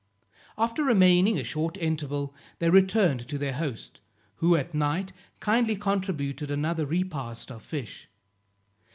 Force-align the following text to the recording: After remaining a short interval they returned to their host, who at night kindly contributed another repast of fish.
After 0.57 0.83
remaining 0.83 1.37
a 1.37 1.43
short 1.43 1.77
interval 1.77 2.33
they 2.57 2.71
returned 2.71 3.27
to 3.27 3.37
their 3.37 3.53
host, 3.53 4.01
who 4.37 4.55
at 4.55 4.73
night 4.73 5.13
kindly 5.39 5.75
contributed 5.75 6.49
another 6.49 6.87
repast 6.87 7.51
of 7.51 7.61
fish. 7.61 8.09